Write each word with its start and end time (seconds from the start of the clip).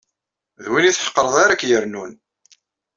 D 0.63 0.65
win 0.71 0.89
i 0.89 0.91
tḥeqreḍ 0.93 1.33
ara 1.43 1.59
k-yernun. 1.59 2.11